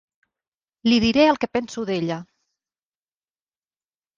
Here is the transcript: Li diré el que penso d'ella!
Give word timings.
Li 0.87 0.95
diré 1.03 1.27
el 1.33 1.37
que 1.45 1.49
penso 1.57 1.85
d'ella! 1.91 2.19